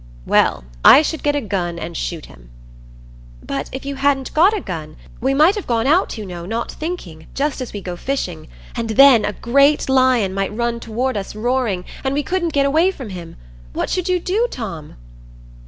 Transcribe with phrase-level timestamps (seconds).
[0.25, 2.49] "Well, I should get a gun and shoot him."
[3.45, 7.27] "But if you hadn't got a gun,—we might have gone out, you know, not thinking,
[7.35, 11.85] just as we go fishing; and then a great lion might run towards us roaring,
[12.03, 13.35] and we couldn't get away from him.
[13.73, 14.95] What should you do, Tom?"